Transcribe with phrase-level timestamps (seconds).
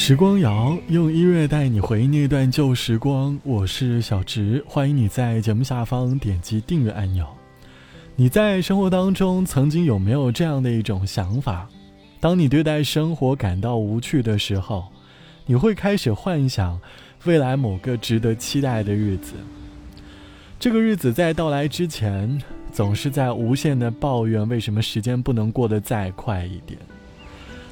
[0.00, 7.26] 时光谣用音乐带你回忆那段旧时光，我是小植，欢迎你在节目下方点击订阅按钮。
[8.14, 11.68] 你在生活当中曾经有没有这样的一种想法？
[12.20, 14.86] 当你对待生活感到无趣的时候，
[15.44, 16.80] 你会开始幻想
[17.24, 19.34] 未来某个值得期待的日子。
[20.60, 22.40] 这个日子在到来之前，
[22.72, 26.78] 总是在无限的抱怨为什么时间不能过得再快一点。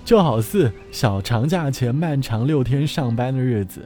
[0.06, 3.84] 就好似小长假前漫长六天上班的日子，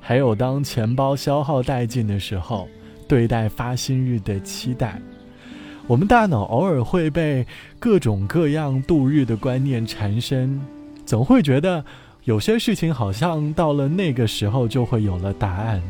[0.00, 2.68] 还有当钱包消耗殆尽的时候，
[3.06, 5.00] 对待发薪日的期待。
[5.86, 7.46] 我们大脑偶尔会被
[7.78, 10.60] 各种各样度日的观念缠身，
[11.06, 11.84] 总会觉得
[12.24, 15.80] 有些事情好像到了那个时候就会有了答案。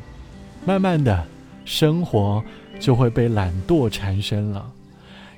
[0.67, 1.25] 慢慢的，
[1.65, 2.45] 生活
[2.79, 4.71] 就会被懒惰缠身了，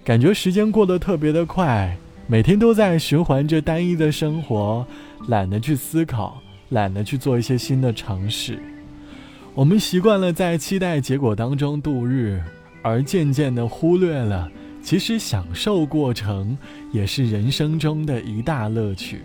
[0.02, 1.96] 感觉时间过得特别的快。
[2.32, 4.86] 每天都在循环着单一的生活，
[5.28, 8.58] 懒得去思考，懒得去做一些新的尝试。
[9.52, 12.42] 我们习惯了在期待结果当中度日，
[12.80, 16.56] 而渐渐的忽略了，其实享受过程
[16.90, 19.20] 也是人生中的一大乐趣。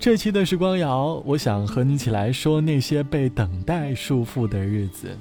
[0.00, 5.14] 这期的时光谣，我想和你一起来说那些被等待束缚的日子。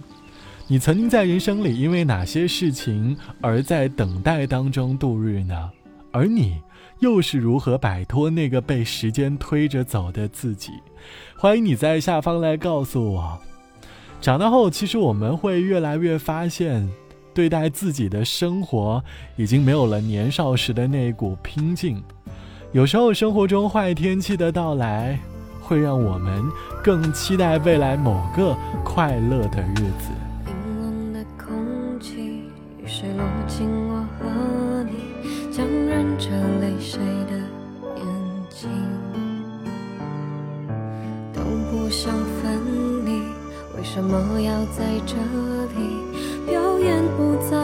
[0.69, 5.69] 你曾经在人生里因为哪些事情而在等待当中度日呢？
[6.13, 6.61] 而你？
[6.99, 10.71] 又是如何摆脱那个被时间推着走的自己？
[11.37, 13.39] 欢迎你在下方来告诉我。
[14.21, 16.89] 长大后，其实我们会越来越发现，
[17.33, 19.03] 对待自己的生活
[19.35, 22.01] 已经没有了年少时的那股拼劲。
[22.71, 25.19] 有时候，生活中坏天气的到来，
[25.61, 26.43] 会让我们
[26.81, 28.55] 更期待未来某个
[28.85, 30.09] 快乐的日子。
[41.93, 42.11] 想
[42.41, 43.21] 分离，
[43.77, 45.13] 为什么要在这
[45.77, 46.01] 里？
[46.47, 47.62] 表演不在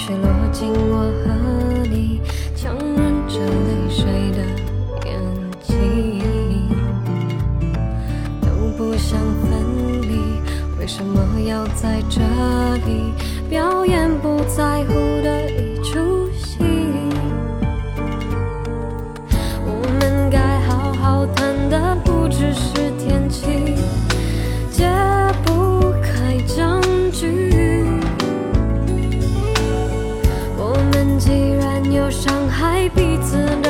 [0.00, 1.28] 雨水落进我和
[1.90, 2.22] 你，
[2.56, 4.02] 强忍着泪水
[4.32, 4.38] 的
[5.04, 5.12] 眼
[5.60, 5.76] 睛，
[8.40, 10.40] 都不想分离，
[10.78, 12.20] 为什么要在这
[12.86, 13.12] 里？
[13.50, 14.94] 表演不在乎
[32.10, 33.69] 伤害彼此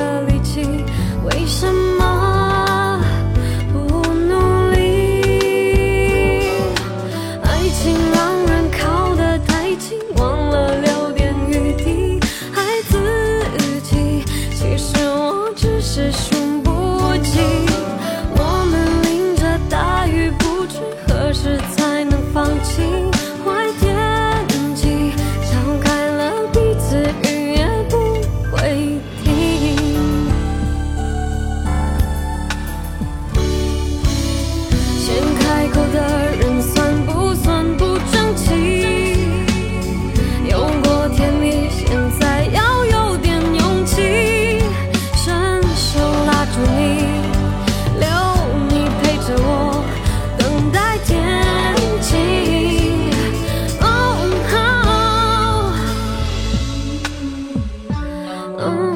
[58.62, 58.89] Oh.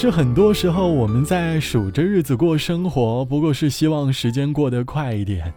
[0.00, 5.52] 实很多时候，我们在数着日子过生活，不过是希望时间过得快一点，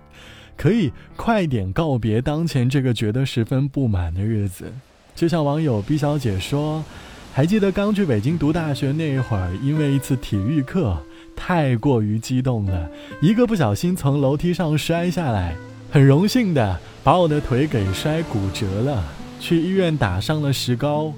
[0.57, 4.73] 可以快点告别当前这个觉得十分不满的日子。
[5.13, 6.83] 就像网友 B 小姐说
[7.31, 10.97] ：“还记得刚去北京读大学那一会儿，因为一次体育课
[11.35, 12.89] 太过于激动了，
[13.21, 15.55] 一个不小心从楼梯上摔下来，
[15.91, 19.03] 很荣幸的把我的腿给摔骨折了，
[19.39, 21.13] 去医院打上了石膏。”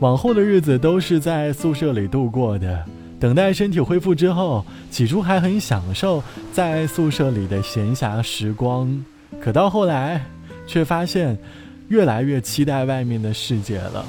[0.00, 2.84] 往后的日子都是在宿舍里度过的，
[3.18, 6.22] 等待身体恢复之后，起初还很享受
[6.52, 9.04] 在宿舍里的闲暇时光，
[9.40, 10.22] 可到后来，
[10.66, 11.38] 却发现
[11.88, 14.04] 越来越期待外面的世界了，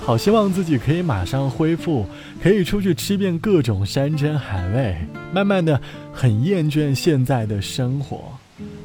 [0.00, 2.06] 好希望自己可以马上恢复，
[2.40, 4.96] 可以出去吃遍各种山珍海味，
[5.32, 5.80] 慢慢的
[6.12, 8.38] 很厌倦现在的生活。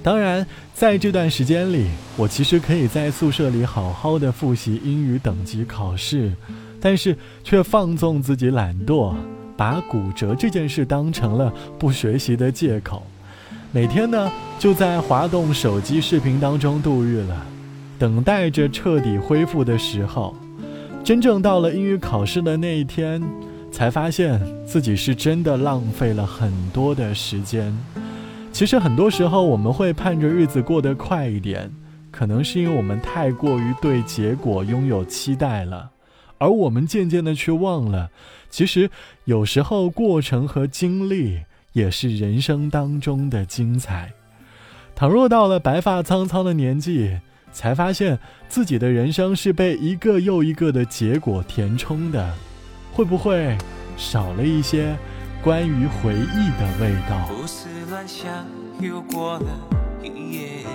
[0.07, 6.31] 当然，在这段时间里，我其实可以在宿舍里好好的复习英语等级考试，
[6.80, 7.13] 但是
[7.44, 9.13] 却放纵自己懒惰，
[9.57, 13.06] 把骨折这件事当成了不学习的借口，
[13.74, 17.45] 每天呢就在滑动手机视频当中度日了，
[18.00, 20.33] 等待着彻底恢复的时候，
[21.03, 23.21] 真正到了英语考试的那一天，
[23.74, 27.77] 才发现自己是真的浪费了很多的时间。
[28.57, 31.71] 其实很多时候，我们会盼着日子过得快一点，
[32.09, 35.92] 可能是因为我们太过于对结果拥有期待了，
[36.39, 38.09] 而我们渐渐的却忘了，
[38.50, 38.89] 其实
[39.25, 41.42] 有时候过程和经历
[41.74, 44.13] 也是人生当中的精彩。
[44.95, 47.19] 倘若到了白发苍苍的年纪，
[47.51, 48.18] 才发现
[48.50, 52.33] 自己的人生是被一个又一个的结果填充的，
[52.92, 53.56] 会不会
[53.98, 54.98] 少了一些
[55.44, 57.30] 关于回忆的味道？
[57.89, 58.45] 乱想
[58.81, 59.45] 又过了
[60.04, 60.66] 一夜，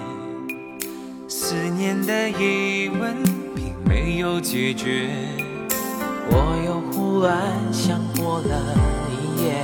[1.28, 3.22] 思念的疑问
[3.54, 5.10] 并没有解决，
[6.30, 7.36] 我又胡乱
[7.70, 8.74] 想过了
[9.10, 9.62] 一夜，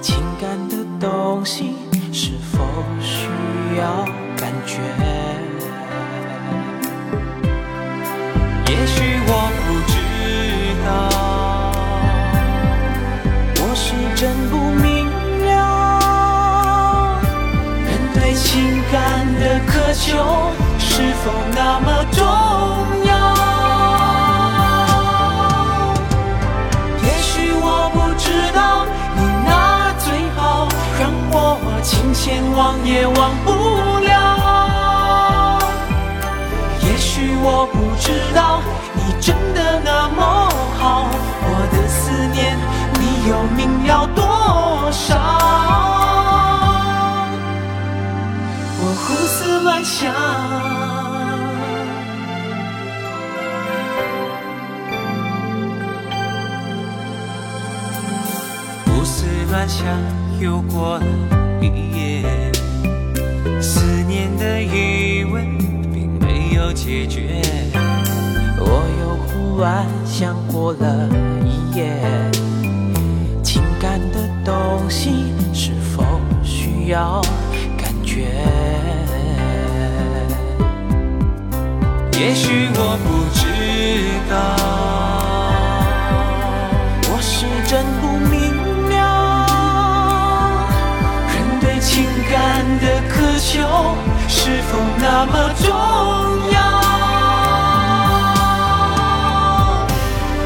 [0.00, 1.74] 情感的东西
[2.14, 2.64] 是否
[2.98, 3.28] 需
[3.78, 4.02] 要
[4.38, 5.29] 感觉？
[20.78, 22.18] 是否那么重
[23.06, 23.10] 要？
[27.02, 28.84] 也许我不知道，
[29.16, 30.68] 你那最好
[30.98, 31.34] 让我
[31.82, 33.48] 情牵忘也忘不
[34.00, 34.10] 了。
[36.82, 38.60] 也许我不知道，
[38.94, 41.06] 你真的那么好，
[41.42, 42.58] 我的思念
[42.98, 45.69] 你又明了多少？
[49.90, 50.14] 想，
[58.86, 59.84] 胡思乱想
[60.40, 61.04] 又过了
[61.60, 61.66] 一
[62.22, 62.52] 夜，
[63.60, 65.58] 思念的余温
[65.92, 67.42] 并没有解决，
[68.58, 71.08] 我又胡乱想过了
[71.44, 72.00] 一夜，
[73.42, 76.04] 情感的东西是否
[76.44, 77.20] 需要
[77.76, 78.59] 感觉？
[82.20, 83.40] 也许我不知
[84.28, 84.36] 道，
[87.10, 88.36] 我是真不明
[88.90, 88.94] 了，
[91.32, 92.36] 人对情感
[92.78, 93.96] 的渴求
[94.28, 95.32] 是否那么
[95.64, 95.72] 重
[96.52, 96.60] 要？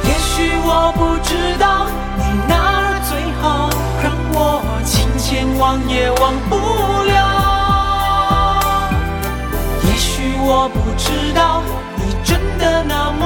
[0.05, 3.69] 也许我不知道，你哪儿最好，
[4.01, 6.55] 让我情牵忘也忘不
[10.47, 11.63] 我不知道
[11.97, 13.25] 你真的那么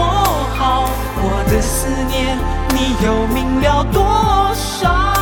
[0.57, 2.39] 好，我的思念
[2.71, 5.18] 你又明了多少？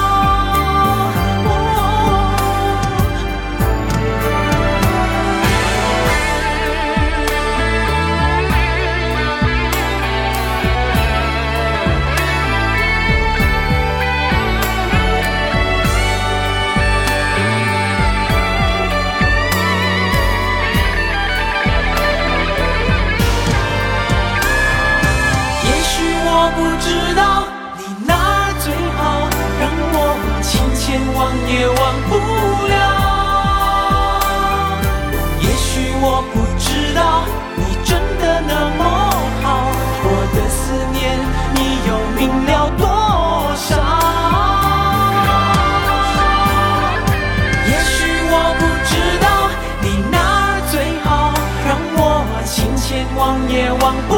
[53.49, 54.15] 也忘不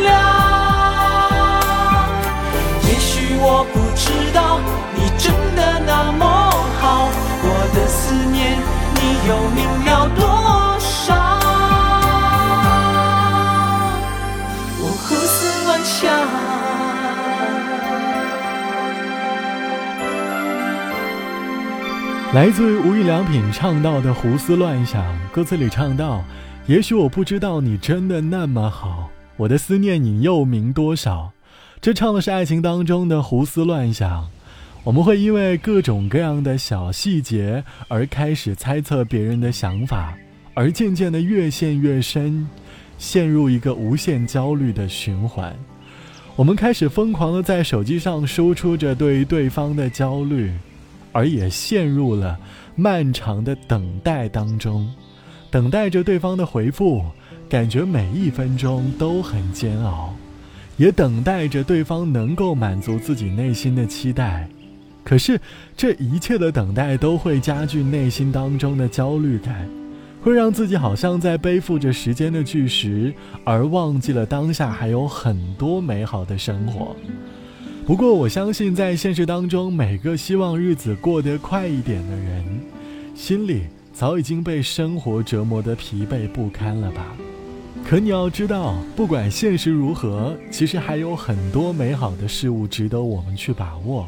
[0.00, 0.08] 了
[2.88, 4.58] 也许我不知道
[4.94, 6.26] 你真的那么
[6.80, 7.08] 好
[7.44, 8.58] 我的思念
[8.96, 10.24] 你又明了多
[10.80, 11.14] 少
[14.80, 16.02] 我胡思乱想
[22.34, 26.24] 来自无印良品唱到的胡思乱想歌词里唱到
[26.66, 31.32] 也许我不知道你真的那么好，我的思念你又明多少。”
[31.82, 34.30] 这唱的是爱情当中的胡思乱想。
[34.84, 40.16] 我们会因为各种各样的小细节而开始猜测别人的想法，
[40.54, 42.48] 而渐渐的越陷越深，
[42.96, 45.54] 陷入一个无限焦虑的循环。
[46.36, 50.52] 我们开始疯狂的在手机上输出着对对方的焦虑。
[51.14, 52.38] 而也陷入了
[52.74, 54.90] 漫长的等待当中，
[55.52, 57.04] 等待着对方的回复，
[57.46, 60.14] 感觉每一分钟都很煎熬，
[60.78, 64.48] 也等待着对方能够满足自己内心的期待。
[65.04, 65.38] 可是，
[65.76, 69.68] 这一切的等待都会加剧内心当中的焦虑感，
[70.22, 73.12] 会让自己好像在背负着时间的巨石，
[73.44, 76.96] 而忘记了当下还有很多美好的生活。
[77.84, 82.42] 不过，我相信，在现实当中，每个希望日子过得快一点的人，
[83.14, 87.14] 心里早已经被生活折磨得疲惫不堪了吧？
[87.84, 94.06] 可你要知道，不管现实如何，其实还有很多美好的事物值得我们去把握。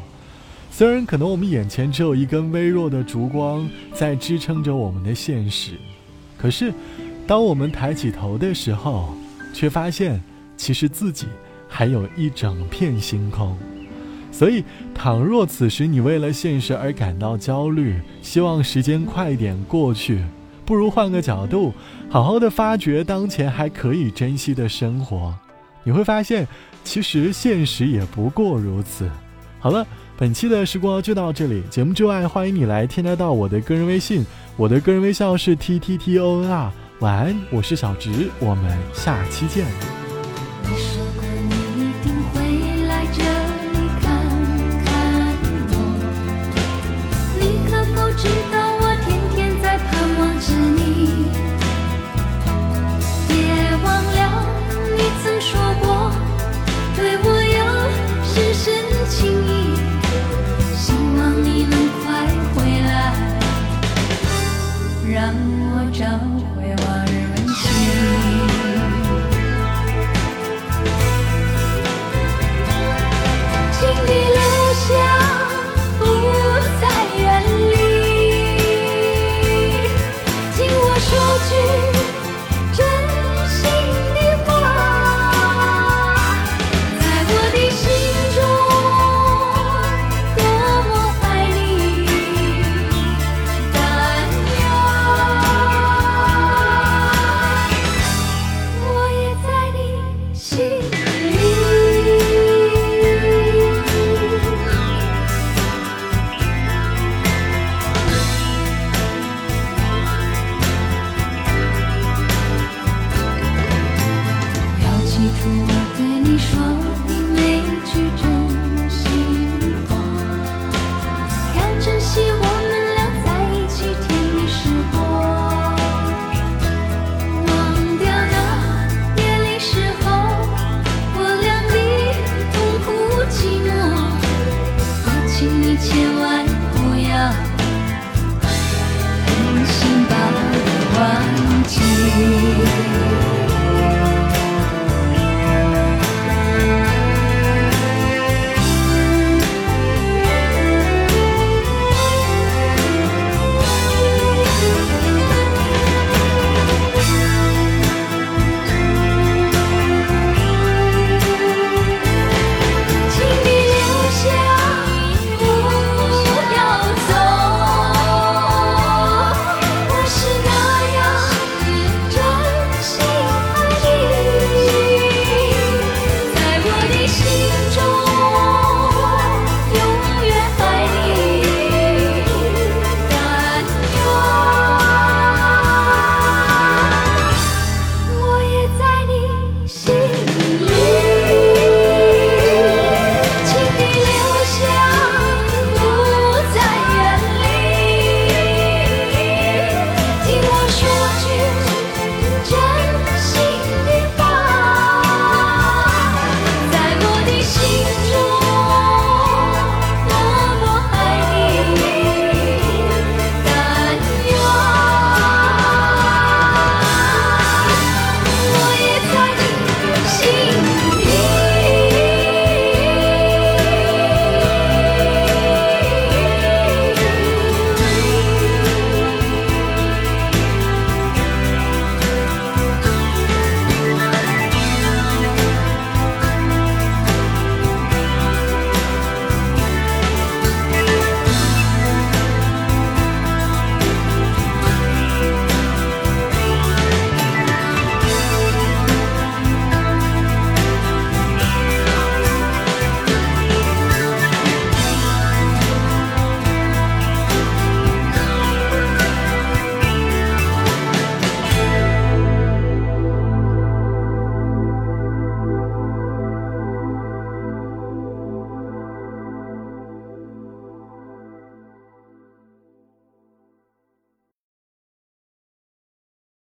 [0.71, 5.73] 虽然可能我们眼前只有一根微弱的烛光在支撑着我们的现实，
[6.37, 6.73] 可是，
[7.27, 9.13] 当我们抬起头的时候，
[9.53, 10.21] 却发现，
[10.57, 11.27] 其实自己。
[11.67, 13.57] 还有一整片星空，
[14.37, 20.21] 所以，倘若此时你为了现实而感到焦虑，希望时间快点过去，
[20.65, 21.73] 不如换个角度，
[22.09, 25.33] 好好的发掘当前还可以珍惜的生活。
[25.85, 26.45] 你会发现，
[26.83, 29.09] 其实现实也不过如此。
[29.57, 29.87] 好了，
[30.17, 31.63] 本期的时光就到这里。
[31.69, 34.25] 节目之外，欢迎你来添加到我的个人微信，
[34.57, 36.69] 我的个人微笑是 t t t o n r。
[36.99, 40.04] 晚安，我是小直，我们下期见。